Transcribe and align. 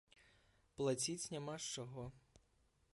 Плаціць 0.79 1.29
няма 1.35 1.55
з 1.67 1.77
чаго. 1.77 2.03